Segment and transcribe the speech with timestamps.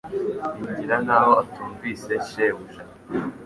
[0.65, 2.81] Yigira nkaho atumvise shebuja